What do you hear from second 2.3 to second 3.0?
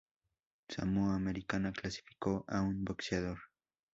a un